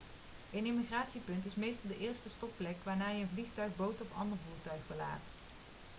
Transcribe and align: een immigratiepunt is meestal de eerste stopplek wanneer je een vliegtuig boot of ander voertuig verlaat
een 0.51 0.65
immigratiepunt 0.65 1.45
is 1.45 1.55
meestal 1.55 1.89
de 1.89 1.97
eerste 1.97 2.29
stopplek 2.29 2.75
wanneer 2.83 3.09
je 3.15 3.21
een 3.23 3.29
vliegtuig 3.33 3.75
boot 3.75 4.01
of 4.01 4.07
ander 4.17 4.37
voertuig 4.49 4.85
verlaat 4.85 5.25